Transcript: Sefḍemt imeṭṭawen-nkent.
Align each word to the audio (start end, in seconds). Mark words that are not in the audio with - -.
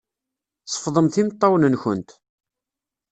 Sefḍemt 0.65 1.15
imeṭṭawen-nkent. 1.21 2.09